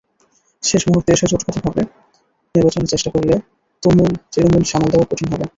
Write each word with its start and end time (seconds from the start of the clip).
শেষ 0.63 0.81
মুহূর্তে 0.87 1.09
এসে 1.13 1.25
জোটগতভাবে 1.31 1.81
নির্বাচনের 2.55 2.91
চেষ্টা 2.93 3.09
করলে 3.15 3.35
তৃণমূল 4.31 4.63
সামাল 4.71 4.89
দেওয়া 4.91 5.07
কঠিন 5.09 5.27
হবে। 5.33 5.45